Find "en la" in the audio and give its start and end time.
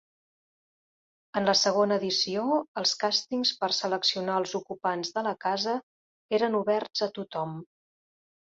1.41-1.53